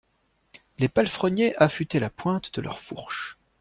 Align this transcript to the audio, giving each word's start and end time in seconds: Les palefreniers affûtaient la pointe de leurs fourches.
Les 0.79 0.89
palefreniers 0.89 1.55
affûtaient 1.57 1.99
la 1.99 2.09
pointe 2.09 2.51
de 2.55 2.61
leurs 2.61 2.79
fourches. 2.79 3.37